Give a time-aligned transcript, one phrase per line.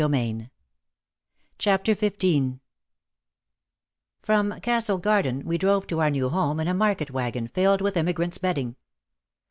[0.01, 0.13] PART
[1.59, 1.93] TWO PART TWO
[2.57, 2.59] XV
[4.23, 7.95] From Castle Garden we drove to our new home in a market wagon filled with
[7.95, 8.77] immigrants' bedding.